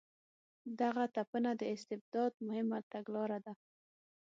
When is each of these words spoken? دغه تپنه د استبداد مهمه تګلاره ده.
دغه 0.81 1.03
تپنه 1.15 1.51
د 1.59 1.61
استبداد 1.75 2.31
مهمه 2.45 2.79
تګلاره 2.93 3.37
ده. 3.45 3.53